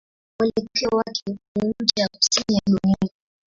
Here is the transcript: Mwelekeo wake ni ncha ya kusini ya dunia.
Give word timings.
Mwelekeo 0.39 0.89
wake 0.97 1.37
ni 1.55 1.73
ncha 1.81 2.01
ya 2.01 2.07
kusini 2.07 2.55
ya 2.55 2.61
dunia. 2.67 3.11